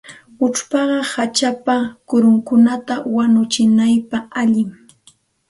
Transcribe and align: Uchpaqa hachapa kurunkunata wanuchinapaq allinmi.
Uchpaqa 0.45 0.97
hachapa 1.13 1.75
kurunkunata 2.07 2.93
wanuchinapaq 3.15 4.23
allinmi. 4.39 4.77